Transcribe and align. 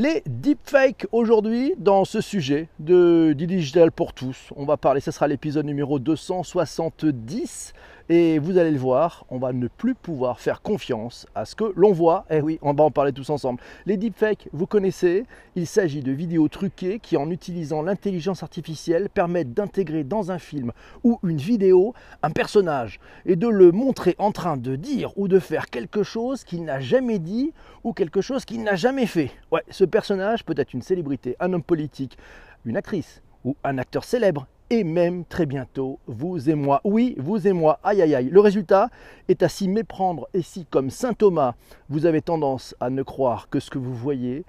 Les 0.00 0.22
deepfakes 0.26 1.08
aujourd'hui 1.10 1.74
dans 1.76 2.04
ce 2.04 2.20
sujet 2.20 2.68
de 2.78 3.32
digital 3.32 3.90
pour 3.90 4.12
tous. 4.12 4.50
On 4.54 4.64
va 4.64 4.76
parler, 4.76 5.00
ce 5.00 5.10
sera 5.10 5.26
l'épisode 5.26 5.66
numéro 5.66 5.98
270 5.98 7.72
et 8.08 8.38
vous 8.38 8.56
allez 8.56 8.70
le 8.70 8.78
voir, 8.78 9.26
on 9.28 9.38
va 9.38 9.52
ne 9.52 9.68
plus 9.68 9.94
pouvoir 9.94 10.40
faire 10.40 10.62
confiance 10.62 11.26
à 11.34 11.44
ce 11.44 11.54
que 11.54 11.72
l'on 11.76 11.92
voit. 11.92 12.24
Eh 12.30 12.40
oui, 12.40 12.58
on 12.62 12.72
va 12.72 12.84
en 12.84 12.90
parler 12.90 13.12
tous 13.12 13.28
ensemble. 13.28 13.60
Les 13.84 13.96
deepfakes, 13.98 14.48
vous 14.52 14.66
connaissez, 14.66 15.24
il 15.56 15.66
s'agit 15.66 16.02
de 16.02 16.12
vidéos 16.12 16.48
truquées 16.48 17.00
qui, 17.00 17.16
en 17.18 17.30
utilisant 17.30 17.82
l'intelligence 17.82 18.42
artificielle, 18.42 19.10
permettent 19.10 19.52
d'intégrer 19.52 20.04
dans 20.04 20.30
un 20.30 20.38
film 20.38 20.72
ou 21.04 21.18
une 21.22 21.36
vidéo 21.36 21.92
un 22.22 22.30
personnage 22.30 22.98
et 23.26 23.36
de 23.36 23.48
le 23.48 23.72
montrer 23.72 24.14
en 24.18 24.32
train 24.32 24.56
de 24.56 24.76
dire 24.76 25.12
ou 25.16 25.28
de 25.28 25.38
faire 25.38 25.68
quelque 25.68 26.02
chose 26.02 26.44
qu'il 26.44 26.64
n'a 26.64 26.80
jamais 26.80 27.18
dit 27.18 27.52
ou 27.84 27.92
quelque 27.92 28.22
chose 28.22 28.44
qu'il 28.44 28.62
n'a 28.62 28.74
jamais 28.74 29.06
fait. 29.06 29.30
Ouais, 29.52 29.62
ce 29.68 29.84
personnage 29.84 30.44
peut 30.44 30.54
être 30.56 30.72
une 30.72 30.82
célébrité, 30.82 31.36
un 31.40 31.52
homme 31.52 31.62
politique, 31.62 32.16
une 32.64 32.76
actrice 32.76 33.22
ou 33.44 33.54
un 33.64 33.76
acteur 33.76 34.04
célèbre 34.04 34.46
et 34.70 34.84
même 34.84 35.24
très 35.24 35.46
bientôt, 35.46 35.98
vous 36.06 36.50
et 36.50 36.54
moi. 36.54 36.80
Oui, 36.84 37.14
vous 37.18 37.46
et 37.46 37.52
moi. 37.52 37.80
Aïe 37.82 38.02
aïe 38.02 38.14
aïe. 38.14 38.28
Le 38.30 38.40
résultat 38.40 38.90
est 39.28 39.42
à 39.42 39.48
s'y 39.48 39.68
méprendre 39.68 40.28
et 40.34 40.42
si, 40.42 40.66
comme 40.66 40.90
saint 40.90 41.14
Thomas, 41.14 41.54
vous 41.88 42.06
avez 42.06 42.20
tendance 42.20 42.74
à 42.80 42.90
ne 42.90 43.02
croire 43.02 43.48
que 43.48 43.60
ce 43.60 43.70
que 43.70 43.78
vous 43.78 43.94
voyez, 43.94 44.44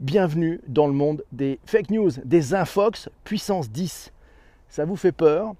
bienvenue 0.00 0.60
dans 0.66 0.86
le 0.86 0.92
monde 0.92 1.24
des 1.30 1.60
fake 1.66 1.90
news, 1.90 2.10
des 2.24 2.54
infox 2.54 3.08
puissance 3.22 3.70
10. 3.70 4.12
Ça 4.68 4.84
vous 4.84 4.96
fait 4.96 5.12
peur? 5.12 5.54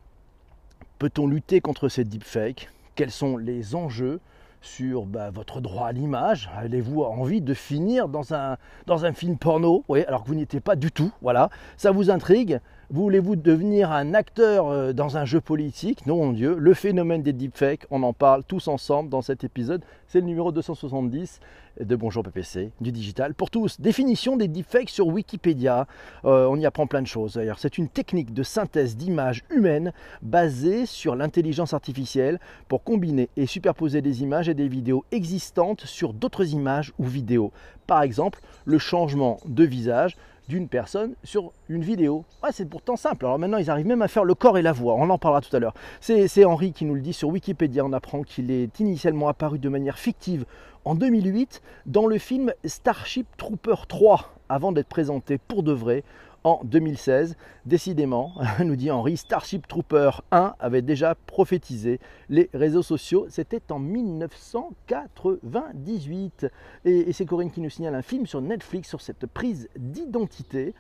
Peut-on 0.99 1.27
lutter 1.27 1.61
contre 1.61 1.89
ces 1.89 2.05
deepfakes? 2.05 2.69
Quels 2.95 3.11
sont 3.11 3.37
les 3.37 3.75
enjeux 3.75 4.21
sur 4.61 5.07
bah, 5.07 5.31
votre 5.31 5.61
droit 5.61 5.87
à 5.87 5.93
l'image? 5.93 6.51
Avez-vous 6.57 7.03
envie 7.03 7.41
de 7.41 7.55
finir 7.55 8.09
dans 8.09 8.35
un, 8.35 8.57
dans 8.87 9.05
un 9.05 9.13
film 9.13 9.39
porno? 9.39 9.85
Oui, 9.89 10.05
alors 10.05 10.25
que 10.25 10.29
vous 10.29 10.35
n'y 10.35 10.43
étiez 10.43 10.61
pas 10.61 10.77
du 10.77 10.91
tout 10.91 11.13
Voilà, 11.23 11.49
ça 11.77 11.93
vous 11.93 12.11
intrigue? 12.11 12.61
Voulez-vous 12.93 13.37
devenir 13.37 13.93
un 13.93 14.15
acteur 14.15 14.67
euh, 14.67 14.93
dans 14.93 15.17
un 15.17 15.25
jeu 15.25 15.41
politique? 15.41 16.05
Non, 16.07 16.17
mon 16.17 16.33
Dieu, 16.33 16.57
le 16.59 16.75
phénomène 16.75 17.23
des 17.23 17.33
deepfakes, 17.33 17.87
on 17.93 18.03
en 18.03 18.13
parle 18.13 18.43
tous 18.43 18.67
ensemble 18.67 19.09
dans 19.09 19.23
cet 19.23 19.45
épisode. 19.45 19.85
C'est 20.09 20.19
le 20.19 20.27
numéro 20.27 20.51
270 20.51 21.39
de 21.79 21.95
Bonjour 21.95 22.25
PPC, 22.25 22.73
du 22.81 22.91
digital 22.91 23.35
pour 23.35 23.49
tous. 23.49 23.81
Définition 23.81 24.37
des 24.37 24.49
deepfakes 24.49 24.91
sur 24.91 25.07
Wikipédia. 25.07 25.87
Euh, 26.25 26.49
on 26.51 26.57
y 26.57 26.67
apprend 26.67 26.89
plein 26.89 27.01
de 27.01 27.07
choses 27.07 27.35
d'ailleurs. 27.35 27.61
C'est 27.61 27.79
une 27.79 27.89
technique 27.89 28.35
de 28.35 28.43
synthèse 28.43 28.97
d'images 28.97 29.45
humaines 29.51 29.93
basée 30.21 30.85
sur 30.85 31.15
l'intelligence 31.15 31.75
artificielle 31.75 32.41
pour 32.67 32.83
combiner 32.83 33.29
et 33.37 33.47
superposer 33.47 34.03
des 34.03 34.25
images 34.25 34.49
et 34.49 34.55
des 34.55 34.67
vidéos 34.67 35.05
existantes 35.13 35.83
sur 35.83 36.13
d'autres 36.13 36.55
images 36.55 36.93
ou 36.99 37.05
vidéos. 37.05 37.53
Par 37.87 38.03
exemple, 38.03 38.41
le 38.65 38.79
changement 38.79 39.39
de 39.47 39.63
visage 39.63 40.17
d'une 40.51 40.69
personne 40.69 41.15
sur 41.23 41.53
une 41.69 41.83
vidéo. 41.83 42.25
Ouais, 42.43 42.51
c'est 42.53 42.69
pourtant 42.69 42.97
simple. 42.97 43.25
Alors 43.25 43.39
maintenant, 43.39 43.59
ils 43.59 43.71
arrivent 43.71 43.87
même 43.87 44.03
à 44.03 44.09
faire 44.09 44.25
le 44.25 44.35
corps 44.35 44.59
et 44.59 44.63
la 44.63 44.73
voix. 44.73 44.95
On 44.95 45.09
en 45.09 45.17
parlera 45.17 45.41
tout 45.41 45.55
à 45.55 45.61
l'heure. 45.61 45.75
C'est 46.01 46.45
Henri 46.45 46.73
qui 46.73 46.85
nous 46.85 46.95
le 46.97 47.01
dit 47.01 47.13
sur 47.13 47.29
Wikipédia. 47.29 47.85
On 47.85 47.93
apprend 47.93 48.23
qu'il 48.25 48.51
est 48.51 48.81
initialement 48.81 49.29
apparu 49.29 49.61
de 49.61 49.69
manière 49.69 49.99
fictive 49.99 50.45
en 50.85 50.97
2008 50.97 51.63
dans 51.87 52.07
le 52.07 52.19
film 52.19 52.53
Starship 52.65 53.29
Trooper 53.37 53.87
3 53.87 54.35
avant 54.49 54.73
d'être 54.73 54.89
présenté 54.89 55.39
pour 55.39 55.63
de 55.63 55.73
vrai 55.73 56.03
en 56.45 56.61
2016. 56.65 57.37
Décidément, 57.67 58.33
nous 58.65 58.77
dit 58.77 58.91
Henri, 58.91 59.17
Starship 59.17 59.67
Trooper 59.69 60.11
1 60.31 60.55
avait 60.59 60.83
déjà 60.83 61.15
prophétisé 61.15 62.01
les 62.29 62.51
réseaux 62.55 62.83
sociaux. 62.83 63.27
C'était 63.29 63.63
en 63.71 63.79
1998. 63.79 66.47
Et, 66.85 67.09
et 67.09 67.13
c'est 67.13 67.27
Corinne 67.27 67.51
qui 67.51 67.61
nous 67.61 67.71
signale 67.71 67.95
un 67.95 68.03
film 68.03 68.27
sur 68.27 68.41
Netflix 68.41 68.89
sur 68.89 69.01
cette 69.01 69.27
prise 69.27 69.69
d'identité. 69.77 70.75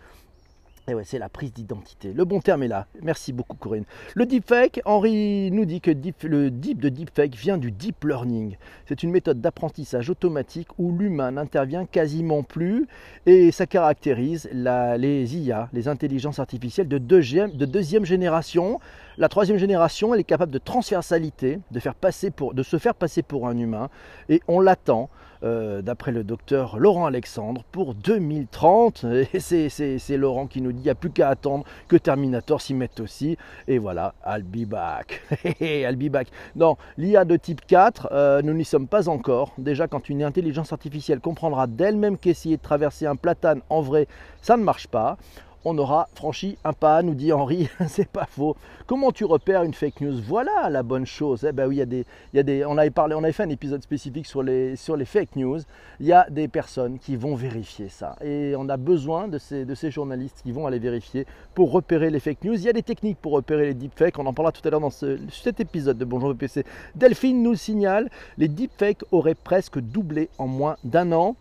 Ouais, 0.95 1.05
c'est 1.05 1.19
la 1.19 1.29
prise 1.29 1.53
d'identité. 1.53 2.13
Le 2.13 2.25
bon 2.25 2.41
terme 2.41 2.63
est 2.63 2.69
là. 2.69 2.87
Merci 3.03 3.33
beaucoup, 3.33 3.57
Corinne. 3.57 3.85
Le 4.15 4.27
deepfake, 4.27 4.81
Henri 4.85 5.51
nous 5.53 5.65
dit 5.65 5.81
que 5.81 5.91
le 6.27 6.51
deep 6.51 6.81
de 6.81 6.89
deepfake 6.89 7.37
vient 7.37 7.59
du 7.59 7.71
deep 7.71 8.05
learning. 8.05 8.57
C'est 8.87 9.03
une 9.03 9.11
méthode 9.11 9.41
d'apprentissage 9.41 10.11
automatique 10.11 10.69
où 10.79 10.97
l'humain 10.97 11.33
n'intervient 11.33 11.87
quasiment 11.87 12.43
plus 12.43 12.89
et 13.27 13.53
ça 13.53 13.67
caractérise 13.67 14.49
les 14.53 15.37
IA, 15.37 15.69
les 15.73 15.89
intelligences 15.89 16.39
artificielles 16.39 16.89
de 16.89 16.99
deuxième, 16.99 17.53
de 17.53 17.67
deuxième 17.67 18.05
génération. 18.05 18.81
La 19.19 19.29
troisième 19.29 19.59
génération, 19.59 20.15
elle 20.15 20.21
est 20.21 20.25
capable 20.25 20.53
de 20.53 20.59
transversalité, 20.59 21.61
de, 21.71 21.81
faire 21.81 21.95
passer 21.95 22.31
pour, 22.31 22.55
de 22.55 22.63
se 22.63 22.79
faire 22.79 22.95
passer 22.95 23.23
pour 23.23 23.47
un 23.49 23.57
humain 23.57 23.91
et 24.29 24.41
on 24.49 24.61
l'attend. 24.61 25.11
Euh, 25.43 25.81
d'après 25.81 26.13
le 26.13 26.23
docteur 26.23 26.79
Laurent 26.79 27.07
Alexandre, 27.07 27.65
pour 27.73 27.95
2030. 27.95 29.07
Et 29.33 29.41
c'est 29.41 30.17
Laurent 30.19 30.47
qui 30.47 30.61
nous 30.61 30.73
dit 30.73 30.81
il 30.81 30.85
n'y 30.85 30.91
a 30.91 30.95
plus 30.95 31.11
qu'à 31.11 31.31
attendre 31.31 31.65
que 31.89 31.97
Terminator 31.97 32.61
s'y 32.61 32.75
mette 32.75 33.01
aussi. 33.01 33.39
Et 33.67 33.79
voilà, 33.79 34.15
I'll 34.27 34.43
be 34.43 34.69
back. 34.69 35.23
Back. 36.11 36.29
Non, 36.57 36.77
l'IA 36.99 37.25
de 37.25 37.37
type 37.37 37.61
4, 37.67 38.09
euh, 38.11 38.43
nous 38.43 38.53
n'y 38.53 38.65
sommes 38.65 38.89
pas 38.89 39.09
encore. 39.09 39.53
Déjà, 39.59 39.87
quand 39.87 40.09
une 40.09 40.23
intelligence 40.23 40.73
artificielle 40.73 41.21
comprendra 41.21 41.67
d'elle-même 41.67 42.19
qu'essayer 42.19 42.57
de 42.57 42.63
traverser 42.63 43.07
un 43.07 43.17
platane 43.17 43.61
en 43.71 43.81
vrai, 43.81 44.09
ça 44.43 44.57
ne 44.57 44.65
marche 44.65 44.89
pas 44.89 45.17
on 45.65 45.77
aura 45.79 46.09
franchi 46.15 46.57
un 46.65 46.73
pas, 46.73 47.03
nous 47.03 47.15
dit 47.15 47.33
Henri, 47.33 47.69
c'est 47.89 48.09
pas 48.09 48.27
faux. 48.27 48.57
Comment 48.87 49.13
tu 49.13 49.25
repères 49.25 49.63
une 49.63 49.75
fake 49.75 50.01
news 50.01 50.21
Voilà 50.21 50.69
la 50.71 50.83
bonne 50.83 51.07
chose. 51.07 51.47
Eh 51.49 51.53
ben 51.53 51.69
oui, 51.69 51.77
il 51.77 51.79
y 51.79 51.83
a 51.83 51.87
des, 51.87 52.05
il 52.33 52.37
y 52.37 52.41
a 52.41 52.43
des, 52.43 52.65
on 52.65 52.77
avait 52.79 52.91
parlé, 52.91 53.15
on 53.15 53.33
fait 53.33 53.43
un 53.43 53.51
épisode 53.51 53.83
spécifique 53.83 54.27
sur 54.27 54.43
les, 54.43 54.77
sur 54.77 54.97
les 54.97 55.05
fake 55.05 55.37
news. 55.37 55.61
Il 56.01 56.07
y 56.07 56.13
a 56.13 56.27
des 56.31 56.49
personnes 56.49 56.99
qui 56.99 57.17
vont 57.17 57.35
vérifier 57.35 57.89
ça, 57.89 58.17
et 58.25 58.55
on 58.57 58.69
a 58.69 58.77
besoin 58.77 59.29
de 59.29 59.39
ces, 59.39 59.65
de 59.65 59.75
ces 59.75 59.91
journalistes 59.91 60.41
qui 60.43 60.53
vont 60.53 60.67
aller 60.67 60.79
vérifier 60.79 61.27
pour 61.55 61.73
repérer 61.73 62.11
les 62.11 62.21
fake 62.21 62.45
news. 62.45 62.55
Il 62.55 62.63
y 62.63 62.69
a 62.69 62.73
des 62.73 62.83
techniques 62.83 63.19
pour 63.19 63.33
repérer 63.33 63.67
les 63.67 63.75
deepfakes. 63.75 64.19
On 64.19 64.27
en 64.27 64.33
parlera 64.33 64.53
tout 64.53 64.67
à 64.67 64.71
l'heure 64.71 64.81
dans 64.81 64.91
cet 64.91 65.61
épisode 65.61 65.99
de 65.99 66.05
Bonjour 66.05 66.35
PC. 66.35 66.65
Delphine 66.95 67.43
nous 67.43 67.55
signale, 67.55 68.11
les 68.39 68.49
deepfakes 68.49 69.05
auraient 69.13 69.35
presque 69.35 69.79
doublé 69.79 70.29
en 70.39 70.47
moins 70.47 70.77
d'un 70.85 71.13
an. 71.13 71.37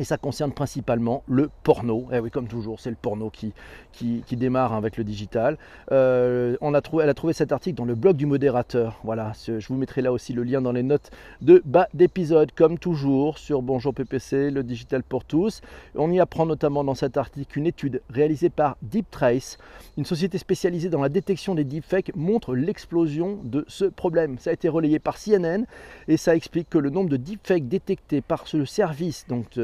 Et 0.00 0.04
ça 0.04 0.16
concerne 0.16 0.50
principalement 0.52 1.22
le 1.28 1.50
porno. 1.62 2.08
Et 2.10 2.16
eh 2.16 2.20
oui, 2.20 2.30
comme 2.30 2.48
toujours, 2.48 2.80
c'est 2.80 2.88
le 2.88 2.96
porno 2.96 3.28
qui, 3.28 3.52
qui, 3.92 4.36
démarre 4.36 4.72
avec 4.72 4.96
le 4.96 5.04
digital. 5.04 5.58
Euh, 5.92 6.56
on 6.62 6.72
a 6.72 6.80
trouvé, 6.80 7.04
elle 7.04 7.10
a 7.10 7.14
trouvé 7.14 7.34
cet 7.34 7.52
article 7.52 7.76
dans 7.76 7.84
le 7.84 7.94
blog 7.94 8.16
du 8.16 8.24
modérateur. 8.24 8.98
Voilà, 9.04 9.32
je 9.46 9.68
vous 9.68 9.74
mettrai 9.74 10.00
là 10.00 10.10
aussi 10.10 10.32
le 10.32 10.42
lien 10.42 10.62
dans 10.62 10.72
les 10.72 10.82
notes 10.82 11.10
de 11.42 11.60
bas 11.66 11.86
d'épisode, 11.92 12.52
comme 12.52 12.78
toujours, 12.78 13.36
sur 13.36 13.60
Bonjour 13.60 13.92
PPC, 13.92 14.50
le 14.50 14.62
digital 14.62 15.02
pour 15.02 15.26
tous. 15.26 15.60
On 15.94 16.10
y 16.10 16.18
apprend 16.18 16.46
notamment 16.46 16.82
dans 16.82 16.94
cet 16.94 17.18
article 17.18 17.58
une 17.58 17.66
étude 17.66 18.00
réalisée 18.08 18.48
par 18.48 18.78
DeepTrace, 18.80 19.58
une 19.98 20.06
société 20.06 20.38
spécialisée 20.38 20.88
dans 20.88 21.02
la 21.02 21.10
détection 21.10 21.54
des 21.54 21.64
deepfakes, 21.64 22.16
montre 22.16 22.54
l'explosion 22.54 23.38
de 23.44 23.66
ce 23.68 23.84
problème. 23.84 24.38
Ça 24.38 24.48
a 24.48 24.52
été 24.54 24.70
relayé 24.70 24.98
par 24.98 25.18
CNN 25.18 25.64
et 26.08 26.16
ça 26.16 26.34
explique 26.34 26.70
que 26.70 26.78
le 26.78 26.88
nombre 26.88 27.10
de 27.10 27.18
deepfakes 27.18 27.68
détectés 27.68 28.22
par 28.22 28.46
ce 28.46 28.64
service, 28.64 29.26
donc 29.28 29.58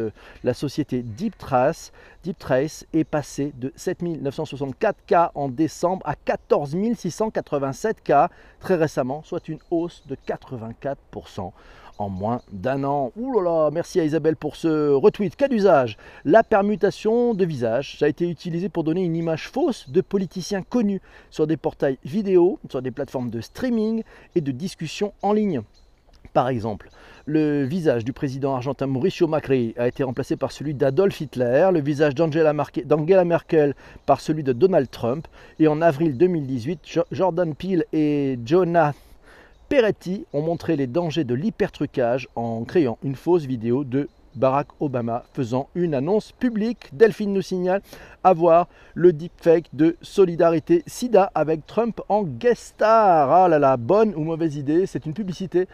la 0.44 0.54
société 0.54 1.02
DeepTrace, 1.02 1.92
DeepTrace 2.24 2.86
est 2.92 3.04
passée 3.04 3.52
de 3.56 3.72
7964 3.76 4.98
cas 5.06 5.30
en 5.34 5.48
décembre 5.48 6.02
à 6.06 6.14
14 6.14 6.76
687 6.96 8.02
cas 8.02 8.30
très 8.60 8.74
récemment, 8.74 9.22
soit 9.24 9.48
une 9.48 9.58
hausse 9.70 10.02
de 10.06 10.16
84% 10.26 11.52
en 11.98 12.08
moins 12.08 12.42
d'un 12.52 12.84
an. 12.84 13.12
Ouh 13.16 13.32
là 13.32 13.42
là, 13.42 13.70
merci 13.70 14.00
à 14.00 14.04
Isabelle 14.04 14.36
pour 14.36 14.56
ce 14.56 14.92
retweet. 14.92 15.36
Cas 15.36 15.48
d'usage, 15.48 15.96
la 16.24 16.42
permutation 16.42 17.34
de 17.34 17.44
visage. 17.44 17.98
Ça 17.98 18.06
a 18.06 18.08
été 18.08 18.28
utilisé 18.28 18.68
pour 18.68 18.84
donner 18.84 19.04
une 19.04 19.16
image 19.16 19.48
fausse 19.48 19.88
de 19.88 20.00
politiciens 20.00 20.62
connus 20.62 21.00
sur 21.30 21.46
des 21.46 21.56
portails 21.56 21.98
vidéo, 22.04 22.58
sur 22.70 22.82
des 22.82 22.90
plateformes 22.90 23.30
de 23.30 23.40
streaming 23.40 24.02
et 24.34 24.40
de 24.40 24.52
discussion 24.52 25.12
en 25.22 25.32
ligne. 25.32 25.62
Par 26.32 26.48
exemple, 26.48 26.90
le 27.26 27.64
visage 27.64 28.04
du 28.04 28.12
président 28.12 28.54
argentin 28.54 28.86
Mauricio 28.86 29.26
Macri 29.26 29.74
a 29.76 29.88
été 29.88 30.04
remplacé 30.04 30.36
par 30.36 30.52
celui 30.52 30.74
d'Adolf 30.74 31.20
Hitler, 31.20 31.68
le 31.72 31.80
visage 31.80 32.14
d'Angela 32.14 32.52
Merkel 33.24 33.74
par 34.06 34.20
celui 34.20 34.44
de 34.44 34.52
Donald 34.52 34.88
Trump, 34.88 35.26
et 35.58 35.66
en 35.66 35.82
avril 35.82 36.16
2018, 36.16 37.00
Jordan 37.10 37.54
Peele 37.56 37.84
et 37.92 38.38
Jonah 38.44 38.94
Peretti 39.68 40.24
ont 40.32 40.42
montré 40.42 40.76
les 40.76 40.86
dangers 40.86 41.24
de 41.24 41.34
l'hypertrucage 41.34 42.28
en 42.36 42.62
créant 42.62 42.96
une 43.02 43.16
fausse 43.16 43.44
vidéo 43.44 43.82
de 43.82 44.08
Barack 44.36 44.68
Obama 44.78 45.24
faisant 45.32 45.68
une 45.74 45.94
annonce 45.94 46.30
publique. 46.30 46.90
Delphine 46.92 47.32
nous 47.32 47.42
signale 47.42 47.80
avoir 48.22 48.68
le 48.94 49.12
deepfake 49.12 49.68
de 49.72 49.96
Solidarité 50.00 50.84
SIDA 50.86 51.32
avec 51.34 51.66
Trump 51.66 52.00
en 52.08 52.22
guest 52.22 52.74
star. 52.74 53.32
Ah 53.32 53.48
là 53.48 53.58
là, 53.58 53.76
bonne 53.76 54.14
ou 54.14 54.22
mauvaise 54.22 54.54
idée, 54.54 54.86
c'est 54.86 55.06
une 55.06 55.14
publicité 55.14 55.66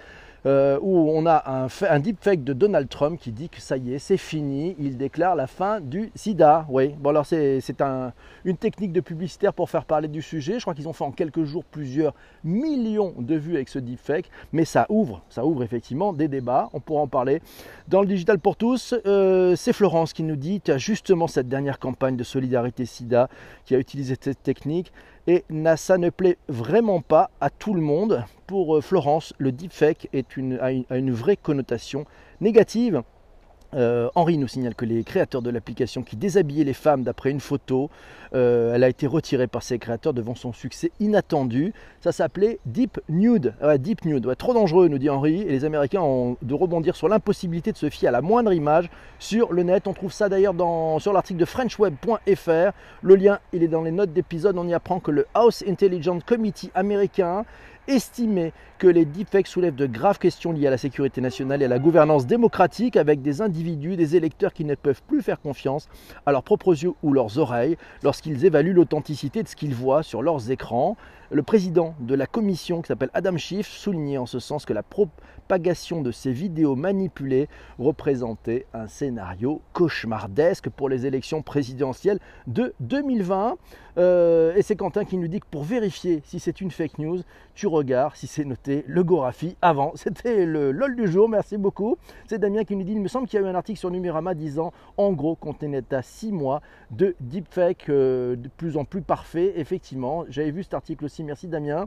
euh, 0.44 0.79
où 0.83 1.11
on 1.11 1.25
a 1.27 1.69
un, 1.89 2.00
deepfake 2.00 2.43
de 2.43 2.53
Donald 2.53 2.89
Trump 2.89 3.19
qui 3.21 3.31
dit 3.31 3.49
que 3.49 3.61
ça 3.61 3.77
y 3.77 3.94
est, 3.94 3.99
c'est 3.99 4.17
fini, 4.17 4.75
il 4.79 4.97
déclare 4.97 5.37
la 5.37 5.47
fin 5.47 5.81
du 5.81 6.11
sida. 6.15 6.67
Oui, 6.69 6.94
bon 6.99 7.11
alors 7.11 7.27
c'est 7.27 7.81
un, 7.81 8.12
une 8.44 8.56
technique 8.56 8.93
de 8.93 9.00
publicitaire 9.00 9.55
pour 9.55 9.71
faire 9.71 9.85
parler 9.85 10.09
du 10.09 10.23
sujet. 10.23 10.55
Je 10.55 10.61
crois 10.62 10.75
qu'ils 10.75 10.89
ont 10.89 10.93
fait 10.93 11.05
en 11.05 11.12
quelques 11.12 11.44
jours 11.44 11.65
plusieurs 11.65 12.15
millions 12.43 13.15
de 13.19 13.37
vues 13.37 13.55
avec 13.55 13.69
ce 13.69 13.79
deepfake, 13.79 14.31
mais 14.53 14.65
ça 14.65 14.87
ouvre, 14.89 15.23
ça 15.29 15.44
ouvre 15.44 15.62
effectivement 15.62 16.12
des 16.12 16.29
débats, 16.29 16.71
on 16.73 16.81
pourra 16.81 17.03
en 17.03 17.09
parler. 17.09 17.41
Dans 17.88 18.00
le 18.00 18.06
Digital 18.09 18.38
pour 18.38 18.56
tous, 18.56 18.95
euh, 19.06 19.55
c'est 19.56 19.73
Florence 19.73 20.12
qui 20.12 20.23
nous 20.23 20.37
dit, 20.37 20.61
tu 20.61 20.73
as 20.73 20.79
justement 20.79 21.29
cette 21.29 21.49
dernière 21.49 21.79
campagne 21.79 22.17
de 22.17 22.25
solidarité 22.25 22.85
sida 22.85 23.29
qui 23.65 23.75
a 23.75 23.79
utilisé 23.79 24.17
cette 24.21 24.43
technique 24.43 24.93
et 25.27 25.45
ça 25.77 25.99
ne 25.99 26.11
plaît 26.11 26.39
vraiment 26.49 27.01
pas 27.01 27.31
à 27.41 27.51
tout 27.51 27.75
le 27.75 27.81
monde. 27.81 28.25
Pour 28.47 28.77
euh, 28.77 28.81
Florence, 28.81 29.33
le 29.39 29.53
deepfake 29.53 30.09
a, 30.13 30.73
une, 30.97 31.13
vraie 31.13 31.37
connotation 31.37 32.05
négative. 32.41 33.03
Euh, 33.75 34.09
Henri 34.15 34.39
nous 34.39 34.49
signale 34.49 34.75
que 34.75 34.85
les 34.85 35.03
créateurs 35.05 35.43
de 35.43 35.51
l'application 35.51 36.03
qui 36.03 36.17
déshabillaient 36.17 36.65
les 36.65 36.75
femmes 36.75 37.03
d'après 37.03 37.31
une 37.31 37.41
photo, 37.41 37.91
euh, 38.35 38.75
elle 38.75 38.85
a 38.85 38.89
été 38.89 39.07
retirée 39.07 39.47
par 39.47 39.63
ses 39.63 39.79
créateurs 39.79 40.13
devant 40.13 40.35
son 40.35 40.53
succès 40.53 40.91
inattendu. 41.01 41.73
Ça 42.01 42.13
s'appelait 42.13 42.59
Deep 42.67 43.01
Nude. 43.09 43.55
Deep 43.79 44.05
Nude, 44.05 44.35
trop 44.37 44.55
dangereux, 44.55 44.89
nous 44.89 44.99
dit 44.99 45.11
Henri. 45.11 45.43
Et 45.43 45.51
les 45.51 45.65
Américains 45.65 46.01
ont 46.01 46.37
de 46.43 46.55
rebondir 46.55 46.97
sur 46.97 47.09
l'impossibilité 47.09 47.73
de 47.73 47.77
se 47.77 47.89
fier 47.91 48.09
à 48.09 48.13
la 48.13 48.23
moindre 48.23 48.53
image 48.53 48.91
sur 49.19 49.53
le 49.53 49.63
net. 49.63 49.87
On 49.87 49.93
trouve 49.93 50.13
ça 50.13 50.29
d'ailleurs 50.29 50.55
sur 51.01 51.13
l'article 51.13 51.41
de 51.41 51.45
FrenchWeb.fr. 51.45 52.73
Le 53.03 53.15
lien, 53.15 53.39
il 53.53 53.63
est 53.63 53.69
dans 53.69 53.83
les 53.83 53.93
notes 53.93 54.13
d'épisode. 54.13 54.59
On 54.59 54.69
y 54.69 54.75
apprend 54.75 55.01
que 55.01 55.11
le 55.11 55.27
House 55.35 55.65
Intelligence 55.67 56.25
Committee 56.25 56.71
américain 56.75 57.45
estimait 57.88 58.52
que 58.79 58.87
les 58.87 59.05
deepfakes 59.05 59.46
soulèvent 59.46 59.75
de 59.75 59.87
graves 59.87 60.19
questions 60.19 60.52
liées 60.52 60.67
à 60.67 60.70
la 60.70 60.79
sécurité 60.79 61.20
nationale 61.20 61.62
et 61.62 61.67
à 61.67 61.69
la 61.69 61.79
gouvernance 61.79 62.26
démocratique 62.26 62.96
avec 62.96 63.23
des 63.23 63.40
individus, 63.40 63.96
des 63.96 64.17
électeurs 64.17 64.52
qui 64.52 64.64
ne 64.64 64.75
peuvent 64.75 65.02
plus 65.06 65.23
faire 65.23 65.40
confiance 65.40 65.88
à 66.26 66.32
leurs 66.32 66.43
propres 66.43 66.73
yeux 66.73 66.93
ou 67.02 67.12
leurs 67.12 67.38
oreilles 67.38 67.76
lorsqu'ils 68.02 68.44
évaluent 68.44 68.75
l'authenticité 68.75 69.43
de 69.43 69.49
ce 69.49 69.56
qu'ils 69.56 69.75
voient 69.75 70.02
sur 70.02 70.23
leurs 70.23 70.50
écrans. 70.50 70.96
Le 71.34 71.43
président 71.43 71.94
de 71.99 72.14
la 72.14 72.26
commission, 72.26 72.82
qui 72.82 72.88
s'appelle 72.88 73.08
Adam 73.14 73.38
Schiff, 73.38 73.67
soulignait 73.67 74.19
en 74.19 74.26
ce 74.26 74.38
sens 74.38 74.67
que 74.67 74.75
la 74.75 74.82
propagation 74.82 76.02
de 76.02 76.12
ces 76.12 76.31
vidéos 76.31 76.76
manipulées 76.76 77.49
représentait 77.79 78.67
un 78.75 78.87
scénario 78.87 79.62
cauchemardesque 79.73 80.69
pour 80.69 80.90
les 80.90 81.06
élections 81.06 81.40
présidentielles 81.40 82.19
de 82.49 82.75
2020. 82.81 83.56
Euh, 83.99 84.55
et 84.56 84.62
c'est 84.62 84.76
Quentin 84.76 85.05
qui 85.05 85.17
nous 85.17 85.29
dit 85.29 85.40
que 85.40 85.46
pour 85.50 85.64
vérifier 85.64 86.23
si 86.25 86.38
c'est 86.38 86.61
une 86.61 86.70
fake 86.70 86.99
news, 86.99 87.20
tu 87.55 87.67
regardes 87.67 88.14
si 88.14 88.26
c'est 88.26 88.44
noté 88.44 88.85
le 88.87 89.02
Gorafi 89.02 89.56
avant. 89.61 89.93
C'était 89.96 90.44
le 90.44 90.70
LOL 90.70 90.96
du 90.96 91.06
jour, 91.08 91.28
merci 91.31 91.56
beaucoup. 91.56 91.96
C'est 92.26 92.38
Damien 92.38 92.64
qui 92.64 92.76
nous 92.76 92.85
dit, 92.85 92.93
il 92.93 93.00
me 93.00 93.08
semble 93.08 93.26
qu'il 93.26 93.40
y 93.40 93.43
a 93.43 93.46
eu 93.46 93.50
un 93.50 93.55
article 93.55 93.78
sur 93.78 93.90
Numérama 93.90 94.35
disant 94.35 94.73
en 94.99 95.12
gros 95.12 95.35
qu'on 95.35 95.52
était 95.52 95.94
à 95.94 96.02
6 96.02 96.32
mois 96.32 96.61
de 96.90 97.14
deepfake 97.20 97.88
euh, 97.88 98.37
de 98.37 98.49
plus 98.49 98.76
en 98.76 98.85
plus 98.85 99.02
parfait. 99.02 99.55
Effectivement, 99.56 100.25
j'avais 100.28 100.50
vu 100.50 100.62
cet 100.62 100.75
article 100.75 101.05
aussi 101.05 101.22
Merci 101.25 101.49
Damien. 101.49 101.87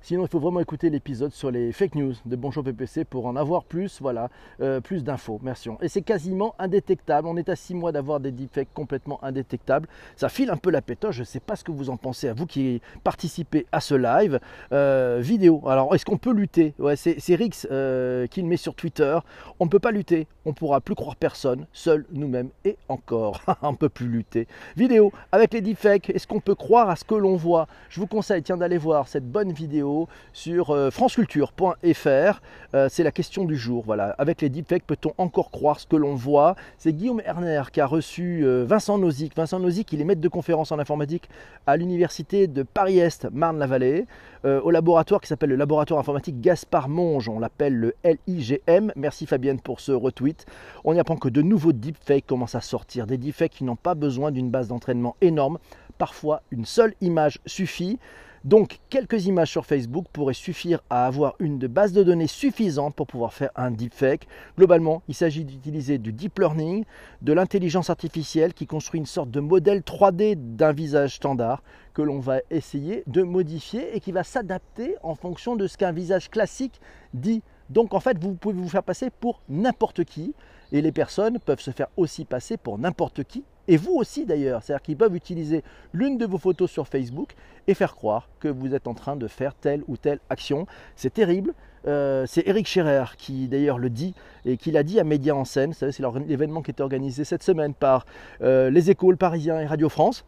Sinon, 0.00 0.24
il 0.24 0.28
faut 0.28 0.38
vraiment 0.38 0.60
écouter 0.60 0.90
l'épisode 0.90 1.32
sur 1.32 1.50
les 1.50 1.72
fake 1.72 1.96
news 1.96 2.14
de 2.24 2.36
Bonjour 2.36 2.62
PPC 2.62 3.04
pour 3.04 3.26
en 3.26 3.34
avoir 3.34 3.64
plus, 3.64 4.00
voilà, 4.00 4.30
euh, 4.60 4.80
plus 4.80 5.02
d'infos. 5.02 5.40
Merci. 5.42 5.68
Et 5.82 5.88
c'est 5.88 6.02
quasiment 6.02 6.54
indétectable. 6.58 7.26
On 7.26 7.36
est 7.36 7.48
à 7.48 7.56
6 7.56 7.74
mois 7.74 7.90
d'avoir 7.90 8.20
des 8.20 8.30
deepfakes 8.30 8.72
complètement 8.72 9.22
indétectables. 9.24 9.88
Ça 10.16 10.28
file 10.28 10.50
un 10.50 10.56
peu 10.56 10.70
la 10.70 10.82
pétoche. 10.82 11.16
Je 11.16 11.20
ne 11.20 11.26
sais 11.26 11.40
pas 11.40 11.56
ce 11.56 11.64
que 11.64 11.72
vous 11.72 11.90
en 11.90 11.96
pensez, 11.96 12.28
à 12.28 12.32
vous 12.32 12.46
qui 12.46 12.80
participez 13.02 13.66
à 13.72 13.80
ce 13.80 13.96
live 13.96 14.38
euh, 14.72 15.18
vidéo. 15.20 15.62
Alors, 15.66 15.94
est-ce 15.94 16.04
qu'on 16.04 16.16
peut 16.16 16.32
lutter? 16.32 16.74
C'est 16.94 17.34
Rix 17.34 17.66
euh, 17.70 18.26
qui 18.28 18.40
le 18.40 18.48
met 18.48 18.56
sur 18.56 18.74
Twitter. 18.74 19.18
On 19.58 19.64
ne 19.64 19.70
peut 19.70 19.80
pas 19.80 19.90
lutter. 19.90 20.28
On 20.44 20.50
ne 20.50 20.54
pourra 20.54 20.80
plus 20.80 20.94
croire 20.94 21.16
personne, 21.16 21.66
seul 21.72 22.06
nous-mêmes 22.12 22.50
et 22.64 22.78
encore. 22.88 23.42
on 23.62 23.72
ne 23.72 23.76
peut 23.76 23.88
plus 23.88 24.08
lutter. 24.08 24.46
Vidéo 24.76 25.12
avec 25.32 25.52
les 25.52 25.60
deepfakes. 25.60 26.10
Est-ce 26.10 26.26
qu'on 26.26 26.40
peut 26.40 26.54
croire 26.54 26.88
à 26.88 26.96
ce 26.96 27.04
que 27.04 27.16
l'on 27.16 27.36
voit? 27.36 27.66
Je 27.90 28.00
vous 28.00 28.06
conseille, 28.06 28.42
tiens, 28.42 28.56
d'aller 28.56 28.78
voir 28.78 29.08
cette 29.08 29.28
bonne 29.28 29.52
vidéo 29.52 29.87
sur 30.32 30.70
euh, 30.70 30.90
franceculture.fr. 30.90 32.40
Euh, 32.74 32.88
c'est 32.90 33.02
la 33.02 33.10
question 33.12 33.44
du 33.44 33.56
jour. 33.56 33.82
Voilà. 33.84 34.14
Avec 34.18 34.40
les 34.42 34.48
deepfakes, 34.48 34.84
peut-on 34.86 35.12
encore 35.18 35.50
croire 35.50 35.80
ce 35.80 35.86
que 35.86 35.96
l'on 35.96 36.14
voit? 36.14 36.56
C'est 36.78 36.92
Guillaume 36.92 37.22
Erner 37.24 37.62
qui 37.72 37.80
a 37.80 37.86
reçu 37.86 38.42
euh, 38.44 38.64
Vincent 38.66 38.98
Nozick. 38.98 39.36
Vincent 39.36 39.58
Nozick, 39.58 39.92
il 39.92 40.00
est 40.00 40.04
maître 40.04 40.20
de 40.20 40.28
conférence 40.28 40.72
en 40.72 40.78
informatique 40.78 41.28
à 41.66 41.76
l'université 41.76 42.46
de 42.46 42.62
Paris-Est, 42.62 43.28
Marne-la-Vallée, 43.32 44.06
au 44.44 44.70
laboratoire 44.70 45.20
qui 45.20 45.26
s'appelle 45.26 45.50
le 45.50 45.56
laboratoire 45.56 45.98
informatique 45.98 46.40
Gaspard 46.40 46.88
Monge. 46.88 47.28
On 47.28 47.40
l'appelle 47.40 47.74
le 47.74 47.94
LIGM. 48.04 48.92
Merci 48.94 49.26
Fabienne 49.26 49.60
pour 49.60 49.80
ce 49.80 49.90
retweet. 49.90 50.46
On 50.84 50.94
y 50.94 51.00
apprend 51.00 51.16
que 51.16 51.28
de 51.28 51.42
nouveaux 51.42 51.72
deepfakes 51.72 52.26
commencent 52.26 52.54
à 52.54 52.60
sortir. 52.60 53.06
Des 53.06 53.18
deepfakes 53.18 53.52
qui 53.52 53.64
n'ont 53.64 53.76
pas 53.76 53.94
besoin 53.94 54.30
d'une 54.30 54.50
base 54.50 54.68
d'entraînement 54.68 55.16
énorme. 55.20 55.58
Parfois, 55.98 56.42
une 56.52 56.64
seule 56.64 56.94
image 57.00 57.40
suffit. 57.44 57.98
Donc 58.44 58.78
quelques 58.88 59.26
images 59.26 59.50
sur 59.50 59.66
Facebook 59.66 60.06
pourraient 60.12 60.34
suffire 60.34 60.80
à 60.90 61.06
avoir 61.06 61.34
une 61.38 61.58
base 61.58 61.92
de 61.92 62.02
données 62.02 62.26
suffisante 62.26 62.94
pour 62.94 63.06
pouvoir 63.06 63.32
faire 63.32 63.50
un 63.56 63.70
deepfake. 63.70 64.26
Globalement, 64.56 65.02
il 65.08 65.14
s'agit 65.14 65.44
d'utiliser 65.44 65.98
du 65.98 66.12
deep 66.12 66.38
learning, 66.38 66.84
de 67.22 67.32
l'intelligence 67.32 67.90
artificielle 67.90 68.54
qui 68.54 68.66
construit 68.66 69.00
une 69.00 69.06
sorte 69.06 69.30
de 69.30 69.40
modèle 69.40 69.80
3D 69.80 70.36
d'un 70.56 70.72
visage 70.72 71.16
standard 71.16 71.62
que 71.94 72.02
l'on 72.02 72.20
va 72.20 72.38
essayer 72.50 73.02
de 73.06 73.22
modifier 73.22 73.96
et 73.96 74.00
qui 74.00 74.12
va 74.12 74.22
s'adapter 74.22 74.94
en 75.02 75.14
fonction 75.14 75.56
de 75.56 75.66
ce 75.66 75.76
qu'un 75.76 75.92
visage 75.92 76.30
classique 76.30 76.80
dit. 77.14 77.42
Donc 77.70 77.92
en 77.92 78.00
fait, 78.00 78.18
vous 78.18 78.34
pouvez 78.34 78.54
vous 78.54 78.68
faire 78.68 78.84
passer 78.84 79.10
pour 79.10 79.42
n'importe 79.48 80.04
qui 80.04 80.34
et 80.72 80.80
les 80.80 80.92
personnes 80.92 81.38
peuvent 81.40 81.60
se 81.60 81.70
faire 81.70 81.88
aussi 81.96 82.24
passer 82.24 82.56
pour 82.56 82.78
n'importe 82.78 83.24
qui 83.24 83.44
et 83.68 83.76
vous 83.76 83.92
aussi 83.92 84.24
d'ailleurs. 84.24 84.62
C'est-à-dire 84.62 84.82
qu'ils 84.82 84.96
peuvent 84.96 85.14
utiliser 85.14 85.62
l'une 85.92 86.18
de 86.18 86.26
vos 86.26 86.38
photos 86.38 86.70
sur 86.70 86.88
Facebook 86.88 87.34
et 87.66 87.74
faire 87.74 87.94
croire 87.94 88.28
que 88.40 88.48
vous 88.48 88.74
êtes 88.74 88.88
en 88.88 88.94
train 88.94 89.14
de 89.14 89.28
faire 89.28 89.54
telle 89.54 89.82
ou 89.86 89.96
telle 89.96 90.18
action. 90.30 90.66
C'est 90.96 91.12
terrible. 91.12 91.54
Euh, 91.86 92.26
c'est 92.26 92.46
Eric 92.48 92.66
Scherer 92.66 93.04
qui 93.16 93.46
d'ailleurs 93.46 93.78
le 93.78 93.88
dit 93.90 94.14
et 94.44 94.56
qui 94.56 94.72
l'a 94.72 94.82
dit 94.82 94.98
à 94.98 95.04
Média 95.04 95.36
en 95.36 95.44
scène. 95.44 95.72
C'est 95.74 96.00
l'événement 96.26 96.62
qui 96.62 96.70
était 96.70 96.82
organisé 96.82 97.24
cette 97.24 97.42
semaine 97.42 97.74
par 97.74 98.06
euh, 98.40 98.70
les 98.70 98.90
écoles 98.90 99.16
parisiens 99.16 99.60
et 99.60 99.66
Radio 99.66 99.88
France. 99.88 100.24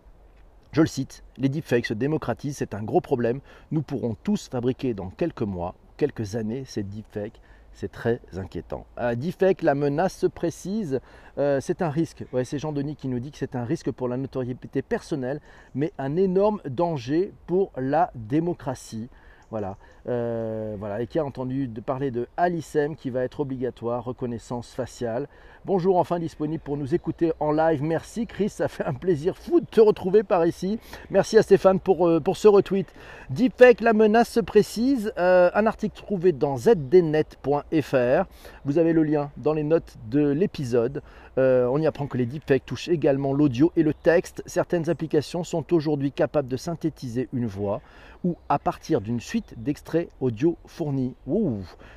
Je 0.72 0.82
le 0.82 0.86
cite, 0.86 1.24
les 1.36 1.48
deepfakes 1.48 1.86
se 1.86 1.94
démocratisent, 1.94 2.58
c'est 2.58 2.74
un 2.74 2.82
gros 2.84 3.00
problème. 3.00 3.40
Nous 3.72 3.82
pourrons 3.82 4.16
tous 4.22 4.48
fabriquer 4.48 4.94
dans 4.94 5.10
quelques 5.10 5.42
mois, 5.42 5.74
quelques 5.96 6.36
années 6.36 6.62
ces 6.64 6.84
deepfakes 6.84 7.40
c'est 7.72 7.90
très 7.90 8.20
inquiétant. 8.36 8.86
Euh, 8.98 9.14
Defect, 9.14 9.62
la 9.62 9.74
menace 9.74 10.14
se 10.14 10.26
précise, 10.26 11.00
euh, 11.38 11.60
c'est 11.60 11.82
un 11.82 11.90
risque. 11.90 12.24
C'est 12.44 12.58
Jean 12.58 12.72
Denis 12.72 12.96
qui 12.96 13.08
nous 13.08 13.20
dit 13.20 13.30
que 13.30 13.38
c'est 13.38 13.56
un 13.56 13.64
risque 13.64 13.90
pour 13.90 14.08
la 14.08 14.16
notoriété 14.16 14.82
personnelle, 14.82 15.40
mais 15.74 15.92
un 15.98 16.16
énorme 16.16 16.60
danger 16.68 17.32
pour 17.46 17.72
la 17.76 18.10
démocratie. 18.14 19.08
Voilà, 19.50 19.76
euh, 20.08 20.76
voilà, 20.78 21.02
et 21.02 21.08
qui 21.08 21.18
a 21.18 21.24
entendu 21.24 21.68
parler 21.84 22.12
de 22.12 22.28
Alicem 22.36 22.94
qui 22.94 23.10
va 23.10 23.24
être 23.24 23.40
obligatoire, 23.40 24.04
reconnaissance 24.04 24.72
faciale. 24.72 25.26
Bonjour, 25.64 25.98
enfin 25.98 26.20
disponible 26.20 26.62
pour 26.62 26.76
nous 26.76 26.94
écouter 26.94 27.32
en 27.40 27.50
live. 27.50 27.82
Merci 27.82 28.26
Chris, 28.26 28.48
ça 28.48 28.68
fait 28.68 28.84
un 28.84 28.94
plaisir 28.94 29.36
fou 29.36 29.60
de 29.60 29.66
te 29.66 29.80
retrouver 29.80 30.22
par 30.22 30.46
ici. 30.46 30.78
Merci 31.10 31.36
à 31.36 31.42
Stéphane 31.42 31.80
pour, 31.80 32.06
euh, 32.06 32.20
pour 32.20 32.36
ce 32.36 32.46
retweet. 32.46 32.86
Deepfake, 33.30 33.80
la 33.80 33.92
menace 33.92 34.28
se 34.28 34.40
précise. 34.40 35.12
Euh, 35.18 35.50
un 35.52 35.66
article 35.66 35.96
trouvé 35.96 36.30
dans 36.30 36.56
zdnet.fr. 36.56 38.24
Vous 38.64 38.78
avez 38.78 38.92
le 38.92 39.02
lien 39.02 39.32
dans 39.36 39.52
les 39.52 39.64
notes 39.64 39.96
de 40.08 40.28
l'épisode. 40.28 41.02
On 41.36 41.80
y 41.80 41.86
apprend 41.86 42.06
que 42.06 42.18
les 42.18 42.26
deepfakes 42.26 42.66
touchent 42.66 42.88
également 42.88 43.32
l'audio 43.32 43.72
et 43.76 43.82
le 43.82 43.94
texte. 43.94 44.42
Certaines 44.46 44.90
applications 44.90 45.44
sont 45.44 45.72
aujourd'hui 45.72 46.12
capables 46.12 46.48
de 46.48 46.56
synthétiser 46.56 47.28
une 47.32 47.46
voix 47.46 47.80
ou 48.24 48.36
à 48.48 48.58
partir 48.58 49.00
d'une 49.00 49.20
suite 49.20 49.54
d'extraits 49.56 50.08
audio 50.20 50.56
fournis. 50.66 51.14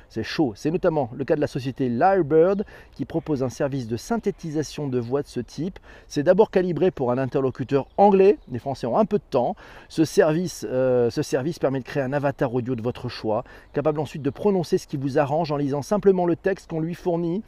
C'est 0.08 0.22
chaud. 0.22 0.52
C'est 0.56 0.70
notamment 0.70 1.10
le 1.14 1.24
cas 1.24 1.36
de 1.36 1.40
la 1.40 1.46
société 1.46 1.88
Lyrebird 1.88 2.64
qui 2.92 3.04
propose 3.04 3.42
un 3.42 3.48
service 3.48 3.86
de 3.86 3.96
synthétisation 3.96 4.88
de 4.88 4.98
voix 4.98 5.22
de 5.22 5.26
ce 5.26 5.40
type. 5.40 5.78
C'est 6.08 6.22
d'abord 6.22 6.50
calibré 6.50 6.90
pour 6.90 7.10
un 7.10 7.18
interlocuteur 7.18 7.86
anglais. 7.96 8.38
Les 8.50 8.58
Français 8.58 8.86
ont 8.86 8.96
un 8.96 9.04
peu 9.04 9.18
de 9.18 9.24
temps. 9.28 9.54
Ce 9.88 10.04
service, 10.04 10.66
euh, 10.68 11.10
ce 11.10 11.22
service 11.22 11.58
permet 11.58 11.80
de 11.80 11.84
créer 11.84 12.02
un 12.02 12.12
avatar 12.12 12.54
audio 12.54 12.74
de 12.74 12.82
votre 12.82 13.08
choix, 13.08 13.44
capable 13.72 14.00
ensuite 14.00 14.22
de 14.22 14.30
prononcer 14.30 14.78
ce 14.78 14.86
qui 14.86 14.96
vous 14.96 15.18
arrange 15.18 15.52
en 15.52 15.56
lisant 15.56 15.82
simplement 15.82 16.26
le 16.26 16.36
texte 16.36 16.70
qu'on 16.70 16.80
lui 16.80 16.94
fournit 16.94 17.42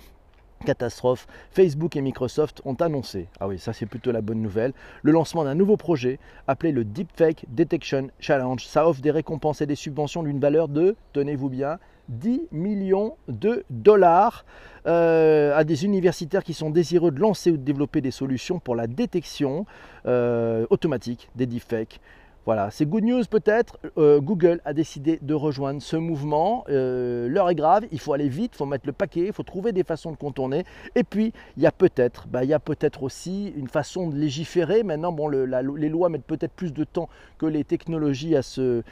catastrophe, 0.65 1.27
Facebook 1.51 1.97
et 1.97 2.01
Microsoft 2.01 2.63
ont 2.65 2.75
annoncé, 2.75 3.29
ah 3.41 3.49
oui 3.49 3.59
ça 3.59 3.73
c'est 3.73 3.87
plutôt 3.87 4.13
la 4.13 4.21
bonne 4.21 4.41
nouvelle, 4.41 4.73
le 5.03 5.13
lancement 5.13 5.45
d'un 5.45 5.55
nouveau 5.55 5.77
projet 5.77 6.19
appelé 6.49 6.73
le 6.73 6.85
Deepfake 6.85 7.45
Detection 7.49 8.09
Challenge. 8.19 8.65
Ça 8.65 8.89
offre 8.89 9.01
des 9.01 9.11
récompenses 9.11 9.61
et 9.61 9.67
des 9.67 9.75
subventions 9.75 10.23
d'une 10.23 10.41
valeur 10.41 10.69
de, 10.69 10.97
tenez-vous 11.13 11.49
bien, 11.49 11.79
10 12.09 12.49
millions 12.53 13.17
de 13.29 13.65
dollars 13.71 14.45
euh, 14.87 15.57
à 15.57 15.65
des 15.65 15.85
universitaires 15.85 16.45
qui 16.45 16.55
sont 16.55 16.71
désireux 16.71 17.11
de 17.11 17.21
lancer 17.21 17.51
ou 17.51 17.57
de 17.57 17.63
développer 17.63 18.01
des 18.01 18.13
solutions 18.13 18.61
pour 18.61 18.77
la 18.77 18.87
détection 18.87 19.67
euh, 20.07 20.67
automatique 20.71 21.29
des 21.35 21.47
deepfakes 21.47 22.01
Voilà, 22.47 22.71
c'est 22.71 22.87
good 22.87 23.03
news 23.03 23.25
peut-être. 23.29 23.77
Euh, 23.99 24.21
Google 24.21 24.61
a 24.65 24.73
décidé 24.73 25.19
de 25.21 25.35
rejoindre 25.35 25.83
ce 25.83 25.97
mouvement. 25.97 26.65
Euh, 26.69 27.29
l'heure 27.29 27.51
est 27.51 27.57
grave, 27.57 27.87
il 27.91 27.99
faut 27.99 28.13
aller 28.13 28.29
vite, 28.29 28.53
il 28.55 28.59
faut 28.59 28.67
mettre 28.67 28.87
le 28.87 28.93
paquet, 28.93 29.25
il 29.27 29.33
faut 29.33 29.43
trouver 29.43 29.73
des 29.73 29.83
façons 29.83 30.13
de 30.13 30.17
contourner. 30.17 30.65
Et 30.95 31.03
puis, 31.03 31.33
il 31.57 31.65
y 31.65 31.67
a 31.67 31.73
peut-être, 31.73 32.29
bah, 32.29 32.43
aussi 33.03 33.53
une 33.57 33.67
façon 33.67 34.09
de 34.11 34.15
légiférer. 34.15 34.85
Maintenant, 34.85 35.13
les 35.29 35.89
lois 35.89 36.09
mettent 36.09 36.23
peut-être 36.23 36.53
plus 36.53 36.73
de 36.73 36.85
temps 36.85 37.09
que 37.39 37.47
les 37.47 37.65
technologies 37.65 38.37
à 38.37 38.43
se, 38.43 38.83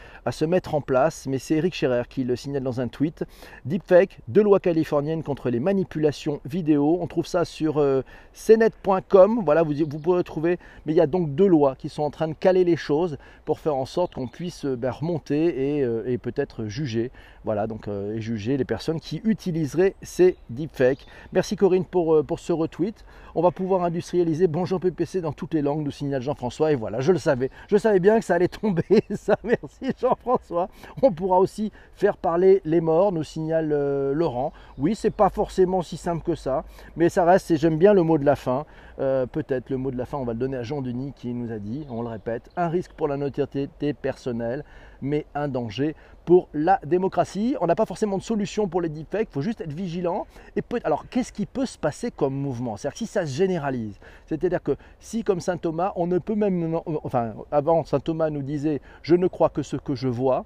mettre 0.45 0.75
en 0.75 0.81
place. 0.81 1.29
Mais 1.29 1.39
c'est 1.39 1.55
Eric 1.55 1.75
Scherer 1.75 2.03
qui 2.11 2.25
le 2.25 2.35
signale 2.35 2.65
dans 2.65 2.81
un 2.81 2.89
tweet. 2.89 3.25
Deepfake, 3.67 4.19
deux 4.27 4.43
lois 4.43 4.59
californiennes 4.59 5.23
contre 5.23 5.51
les 5.51 5.61
manipulations 5.61 6.41
vidéo. 6.45 6.99
On 7.01 7.07
trouve 7.07 7.27
ça 7.29 7.45
sur 7.45 7.79
euh, 7.79 8.03
cnet.com. 8.33 9.43
Voilà, 9.45 9.63
vous, 9.63 9.75
vous 9.75 9.99
pourrez 10.01 10.25
trouver. 10.25 10.59
Mais 10.87 10.93
il 10.93 10.97
y 10.97 11.01
a 11.01 11.07
donc 11.07 11.37
deux 11.37 11.47
lois 11.47 11.77
qui 11.77 11.89
sont 11.89 12.03
en 12.03 12.11
train 12.11 12.27
de 12.27 12.35
caler 12.35 12.65
les 12.65 12.77
choses 12.77 13.17
pour 13.45 13.59
faire 13.59 13.77
en 13.77 13.85
sorte 13.85 14.15
qu'on 14.15 14.27
puisse 14.27 14.65
euh, 14.65 14.77
ben, 14.77 14.91
remonter 14.91 15.83
euh, 15.83 16.05
et, 16.07 16.19
peut-être 16.19 16.67
juger, 16.67 17.11
voilà, 17.45 17.67
donc 17.67 17.89
euh, 17.89 18.17
et 18.17 18.21
juger 18.21 18.57
les 18.57 18.65
personnes 18.65 19.01
qui 19.01 19.21
utiliseraient 19.25 19.95
ces 20.03 20.37
deepfakes. 20.51 21.07
Merci 21.33 21.57
Corinne 21.57 21.85
pour, 21.85 22.25
ce 22.39 22.53
retweet. 22.53 23.05
On 23.35 23.43
va 23.43 23.51
pouvoir 23.51 23.83
industrialiser 23.83 24.47
Bonjour 24.47 24.81
PPC 24.81 25.21
dans 25.21 25.33
toutes 25.33 25.55
les 25.55 25.63
langues, 25.63 25.85
nous 25.85 25.91
signale 25.91 26.23
Jean-François. 26.23 26.73
Et 26.73 26.77
voilà, 26.77 27.01
je 27.01 27.13
le 27.13 27.19
savais. 27.19 27.51
Je 27.69 27.77
savais 27.77 28.01
bien 28.01 28.19
que 28.19 28.25
ça 28.25 28.35
allait 28.35 28.49
tomber, 28.49 28.85
ça. 29.15 29.37
Merci 29.43 29.93
Jean-François. 30.01 30.69
On 31.03 31.13
pourra 31.13 31.39
aussi 31.39 31.73
faire 31.95 32.17
parler 32.17 32.63
les 32.65 32.81
morts, 32.81 33.13
nous 33.13 33.25
signale 33.25 33.69
Laurent. 34.13 34.53
Oui, 34.79 34.95
c'est 34.95 35.11
pas 35.11 35.31
forcément 35.31 35.83
si 35.83 35.97
simple 35.97 36.25
que 36.25 36.35
ça, 36.35 36.65
mais 36.97 37.09
ça 37.09 37.25
reste, 37.25 37.51
et 37.51 37.57
j'aime 37.57 37.79
bien 37.79 37.93
le 37.93 38.03
mot 38.03 38.19
de 38.19 38.25
la 38.25 38.37
fin. 38.37 38.65
Peut-être 38.97 39.71
le 39.71 39.77
mot 39.77 39.91
de 39.91 39.97
la 39.97 40.07
fin, 40.07 40.19
on 40.19 40.25
va 40.25 40.33
le 40.35 40.39
donner 40.39 40.57
à 40.57 40.63
Jean 40.63 40.81
Denis 40.81 41.13
qui 41.17 41.35
nous 41.35 41.51
a 41.51 41.59
dit, 41.59 41.87
on 41.91 42.03
le 42.03 42.09
répète, 42.09 42.49
un 42.57 42.69
risque 42.69 42.93
pour 42.93 43.09
la 43.09 43.17
notoriété 43.17 43.93
personnelle, 43.93 44.65
mais 45.03 45.27
un 45.35 45.49
danger 45.49 45.97
pour 46.25 46.49
la 46.55 46.81
démocratie. 46.87 47.57
On 47.61 47.67
n'a 47.67 47.75
pas 47.75 47.87
forcément 47.87 48.19
de 48.19 48.23
solution 48.23 48.69
pour 48.69 48.81
les 48.81 48.89
deepfakes, 48.89 49.29
il 49.31 49.33
faut 49.33 49.43
juste 49.43 49.61
être 49.61 49.73
vigilant. 49.73 50.27
Et 50.57 50.63
alors, 50.85 51.09
qu'est-ce 51.09 51.33
qui 51.33 51.45
peut 51.47 51.67
se 51.67 51.77
passer 51.77 52.11
comme 52.11 52.35
mouvement? 52.35 52.77
C'est-à-dire 52.77 52.99
si 52.99 53.07
ça 53.07 53.27
se 53.27 53.35
généralise, 53.35 53.99
c'est-à-dire 54.27 54.63
que 54.63 54.77
si, 55.01 55.25
comme 55.25 55.41
saint 55.41 55.57
Thomas, 55.57 55.93
on 55.97 56.07
ne 56.07 56.19
peut 56.19 56.37
même, 56.37 56.79
enfin, 57.03 57.35
avant 57.51 57.85
saint 57.85 58.01
Thomas 58.01 58.31
nous 58.31 58.43
disait, 58.43 58.81
je 59.03 59.17
ne 59.17 59.27
crois 59.27 59.49
que 59.49 59.63
ce 59.63 59.77
que 59.77 59.95
je 59.95 60.09
vois, 60.09 60.45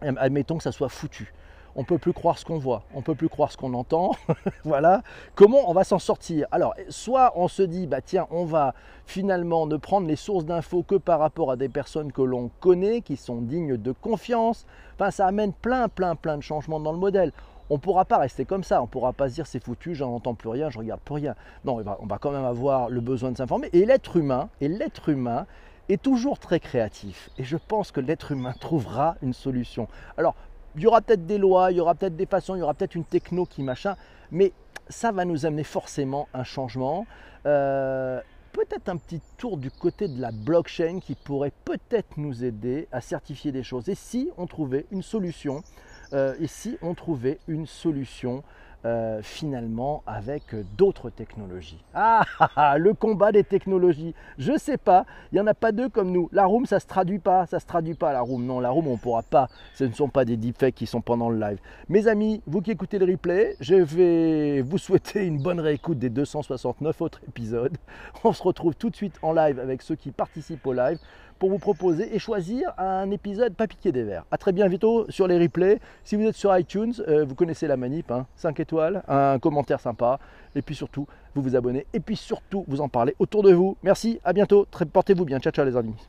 admettons 0.00 0.56
que 0.56 0.62
ça 0.64 0.72
soit 0.72 0.88
foutu 0.88 1.32
on 1.78 1.84
peut 1.84 1.98
plus 1.98 2.12
croire 2.12 2.36
ce 2.36 2.44
qu'on 2.44 2.58
voit, 2.58 2.82
on 2.92 3.02
peut 3.02 3.14
plus 3.14 3.28
croire 3.28 3.52
ce 3.52 3.56
qu'on 3.56 3.72
entend. 3.72 4.10
voilà. 4.64 5.02
Comment 5.36 5.70
on 5.70 5.72
va 5.72 5.84
s'en 5.84 6.00
sortir? 6.00 6.48
Alors, 6.50 6.74
soit 6.88 7.32
on 7.36 7.46
se 7.46 7.62
dit, 7.62 7.86
bah 7.86 8.00
tiens, 8.00 8.26
on 8.32 8.44
va 8.44 8.74
finalement 9.06 9.64
ne 9.68 9.76
prendre 9.76 10.08
les 10.08 10.16
sources 10.16 10.44
d'infos 10.44 10.82
que 10.82 10.96
par 10.96 11.20
rapport 11.20 11.52
à 11.52 11.56
des 11.56 11.68
personnes 11.68 12.10
que 12.10 12.20
l'on 12.20 12.50
connaît, 12.58 13.00
qui 13.00 13.16
sont 13.16 13.42
dignes 13.42 13.76
de 13.76 13.92
confiance. 13.92 14.66
Enfin, 14.96 15.12
ça 15.12 15.28
amène 15.28 15.52
plein, 15.52 15.88
plein, 15.88 16.16
plein 16.16 16.36
de 16.36 16.42
changements 16.42 16.80
dans 16.80 16.90
le 16.90 16.98
modèle. 16.98 17.30
On 17.70 17.74
ne 17.74 17.80
pourra 17.80 18.04
pas 18.04 18.18
rester 18.18 18.44
comme 18.44 18.64
ça, 18.64 18.80
on 18.80 18.86
ne 18.86 18.90
pourra 18.90 19.12
pas 19.12 19.28
se 19.28 19.34
dire 19.34 19.46
c'est 19.46 19.62
foutu, 19.62 19.94
j'en 19.94 20.12
entends 20.12 20.34
plus 20.34 20.48
rien, 20.48 20.70
je 20.70 20.78
regarde 20.78 21.00
plus 21.02 21.14
rien. 21.14 21.36
Non, 21.64 21.80
on 22.00 22.06
va 22.06 22.18
quand 22.18 22.32
même 22.32 22.44
avoir 22.44 22.90
le 22.90 23.00
besoin 23.00 23.30
de 23.30 23.36
s'informer. 23.36 23.68
Et 23.72 23.86
l'être 23.86 24.16
humain, 24.16 24.48
et 24.60 24.66
l'être 24.66 25.10
humain 25.10 25.46
est 25.88 26.02
toujours 26.02 26.38
très 26.38 26.60
créatif. 26.60 27.30
Et 27.38 27.44
je 27.44 27.56
pense 27.56 27.92
que 27.92 28.00
l'être 28.00 28.32
humain 28.32 28.52
trouvera 28.58 29.16
une 29.22 29.32
solution. 29.32 29.88
Alors, 30.16 30.34
il 30.78 30.84
y 30.84 30.86
aura 30.86 31.00
peut-être 31.00 31.26
des 31.26 31.38
lois, 31.38 31.72
il 31.72 31.78
y 31.78 31.80
aura 31.80 31.94
peut-être 31.96 32.16
des 32.16 32.26
façons, 32.26 32.54
il 32.54 32.60
y 32.60 32.62
aura 32.62 32.74
peut-être 32.74 32.94
une 32.94 33.04
techno 33.04 33.44
qui 33.46 33.62
machin, 33.62 33.96
mais 34.30 34.52
ça 34.88 35.10
va 35.10 35.24
nous 35.24 35.44
amener 35.44 35.64
forcément 35.64 36.28
un 36.32 36.44
changement. 36.44 37.04
Euh, 37.46 38.20
peut-être 38.52 38.88
un 38.88 38.96
petit 38.96 39.20
tour 39.36 39.56
du 39.56 39.70
côté 39.72 40.06
de 40.06 40.20
la 40.20 40.30
blockchain 40.30 41.00
qui 41.00 41.16
pourrait 41.16 41.52
peut-être 41.64 42.16
nous 42.16 42.44
aider 42.44 42.86
à 42.92 43.00
certifier 43.00 43.50
des 43.50 43.64
choses. 43.64 43.88
Et 43.88 43.96
si 43.96 44.30
on 44.36 44.46
trouvait 44.46 44.86
une 44.92 45.02
solution, 45.02 45.62
euh, 46.12 46.34
et 46.40 46.46
si 46.46 46.78
on 46.80 46.94
trouvait 46.94 47.38
une 47.48 47.66
solution 47.66 48.44
euh, 48.84 49.20
finalement 49.22 50.04
avec 50.06 50.54
d'autres 50.76 51.10
technologies. 51.10 51.82
Ah, 51.94 52.24
ah, 52.38 52.50
ah, 52.54 52.78
le 52.78 52.94
combat 52.94 53.32
des 53.32 53.42
technologies. 53.42 54.14
Je 54.38 54.56
sais 54.56 54.76
pas, 54.76 55.04
il 55.32 55.34
n'y 55.34 55.40
en 55.40 55.46
a 55.48 55.54
pas 55.54 55.72
deux 55.72 55.88
comme 55.88 56.12
nous. 56.12 56.28
La 56.32 56.46
room, 56.46 56.64
ça 56.64 56.78
se 56.78 56.86
traduit 56.86 57.18
pas, 57.18 57.46
ça 57.46 57.58
se 57.58 57.66
traduit 57.66 57.94
pas 57.94 58.12
la 58.12 58.20
room. 58.20 58.44
Non, 58.46 58.60
la 58.60 58.70
room, 58.70 58.86
on 58.86 58.96
pourra 58.96 59.22
pas. 59.22 59.48
Ce 59.74 59.82
ne 59.82 59.92
sont 59.92 60.08
pas 60.08 60.24
des 60.24 60.36
deepfakes 60.36 60.76
qui 60.76 60.86
sont 60.86 61.00
pendant 61.00 61.28
le 61.28 61.40
live. 61.40 61.58
Mes 61.88 62.06
amis, 62.06 62.40
vous 62.46 62.60
qui 62.60 62.70
écoutez 62.70 62.98
le 62.98 63.06
replay, 63.06 63.56
je 63.60 63.74
vais 63.74 64.62
vous 64.62 64.78
souhaiter 64.78 65.26
une 65.26 65.42
bonne 65.42 65.58
réécoute 65.58 65.98
des 65.98 66.10
269 66.10 67.00
autres 67.00 67.20
épisodes. 67.26 67.76
On 68.24 68.32
se 68.32 68.42
retrouve 68.42 68.76
tout 68.76 68.90
de 68.90 68.96
suite 68.96 69.18
en 69.22 69.32
live 69.32 69.58
avec 69.58 69.82
ceux 69.82 69.96
qui 69.96 70.12
participent 70.12 70.66
au 70.66 70.72
live 70.72 70.98
pour 71.38 71.50
vous 71.50 71.58
proposer 71.58 72.14
et 72.14 72.18
choisir 72.18 72.72
un 72.78 73.10
épisode 73.10 73.54
pas 73.54 73.66
piqué 73.66 73.92
des 73.92 74.02
verres. 74.02 74.24
A 74.30 74.38
très 74.38 74.52
bientôt 74.52 75.06
sur 75.10 75.26
les 75.26 75.38
replays. 75.38 75.78
Si 76.04 76.16
vous 76.16 76.22
êtes 76.24 76.34
sur 76.34 76.56
iTunes, 76.56 76.94
euh, 77.08 77.24
vous 77.24 77.34
connaissez 77.34 77.66
la 77.66 77.76
manip, 77.76 78.12
5 78.36 78.48
hein. 78.48 78.62
étoiles, 78.62 79.02
un 79.08 79.38
commentaire 79.38 79.80
sympa, 79.80 80.18
et 80.54 80.62
puis 80.62 80.74
surtout, 80.74 81.06
vous 81.34 81.42
vous 81.42 81.56
abonnez, 81.56 81.86
et 81.92 82.00
puis 82.00 82.16
surtout, 82.16 82.64
vous 82.68 82.80
en 82.80 82.88
parlez 82.88 83.14
autour 83.18 83.42
de 83.42 83.52
vous. 83.52 83.76
Merci, 83.82 84.20
à 84.24 84.32
bientôt, 84.32 84.66
portez-vous 84.92 85.24
bien. 85.24 85.38
Ciao, 85.38 85.52
ciao 85.52 85.64
les 85.64 85.76
amis. 85.76 85.98